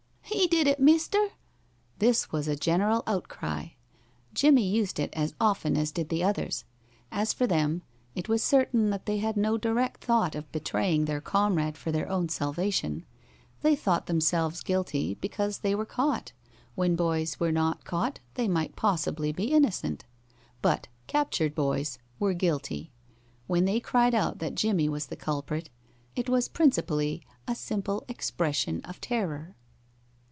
"He 0.33 0.47
did 0.47 0.65
it, 0.65 0.79
mister!" 0.79 1.29
This 1.99 2.31
was 2.31 2.47
a 2.47 2.55
general 2.55 3.03
outcry. 3.05 3.69
Jimmie 4.33 4.67
used 4.67 4.97
it 4.99 5.13
as 5.13 5.35
often 5.41 5.77
as 5.77 5.91
did 5.91 6.07
the 6.09 6.23
others. 6.23 6.63
As 7.11 7.31
for 7.33 7.45
them, 7.45 7.83
it 8.15 8.29
is 8.29 8.41
certain 8.41 8.89
that 8.91 9.05
they 9.05 9.17
had 9.19 9.35
no 9.37 9.57
direct 9.57 10.03
thought 10.03 10.33
of 10.33 10.51
betraying 10.53 11.03
their 11.05 11.19
comrade 11.21 11.77
for 11.77 11.91
their 11.91 12.09
own 12.09 12.27
salvation. 12.29 13.05
They 13.61 13.75
thought 13.75 14.07
themselves 14.07 14.63
guilty 14.63 15.15
because 15.15 15.59
they 15.59 15.75
were 15.75 15.85
caught; 15.85 16.31
when 16.75 16.95
boys 16.95 17.37
were 17.39 17.51
not 17.51 17.83
caught 17.85 18.19
they 18.35 18.47
might 18.47 18.75
possibly 18.77 19.31
be 19.33 19.51
innocent. 19.51 20.05
But 20.61 20.87
captured 21.07 21.53
boys 21.53 21.99
were 22.19 22.33
guilty. 22.33 22.91
When 23.47 23.65
they 23.65 23.79
cried 23.81 24.15
out 24.15 24.39
that 24.39 24.55
Jimmie 24.55 24.89
was 24.89 25.07
the 25.07 25.17
culprit, 25.17 25.69
it 26.15 26.29
was 26.29 26.47
principally 26.47 27.21
a 27.47 27.53
simple 27.53 28.05
expression 28.07 28.81
of 28.85 28.99
terror. 29.01 29.55